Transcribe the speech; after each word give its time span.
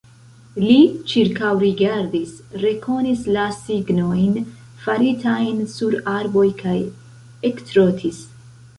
Li 0.61 0.77
ĉirkaŭrigardis, 1.11 2.31
rekonis 2.63 3.23
la 3.37 3.45
signojn, 3.59 4.41
faritajn 4.89 5.63
sur 5.77 6.03
arboj 6.17 6.51
kaj 6.67 6.77
ektrotis. 7.53 8.29